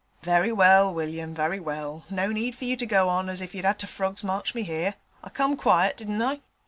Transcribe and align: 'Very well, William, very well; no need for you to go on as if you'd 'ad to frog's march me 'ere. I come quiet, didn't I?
'Very 0.23 0.51
well, 0.51 0.91
William, 0.91 1.35
very 1.35 1.59
well; 1.59 2.05
no 2.09 2.31
need 2.31 2.55
for 2.55 2.65
you 2.65 2.75
to 2.75 2.87
go 2.87 3.07
on 3.07 3.29
as 3.29 3.39
if 3.39 3.53
you'd 3.53 3.65
'ad 3.65 3.77
to 3.77 3.85
frog's 3.85 4.23
march 4.23 4.55
me 4.55 4.67
'ere. 4.67 4.95
I 5.23 5.29
come 5.29 5.55
quiet, 5.55 5.97
didn't 5.97 6.19
I? 6.23 6.41